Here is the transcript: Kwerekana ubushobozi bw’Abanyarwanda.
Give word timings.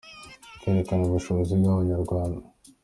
Kwerekana 0.59 1.01
ubushobozi 1.05 1.51
bw’Abanyarwanda. 1.59 2.45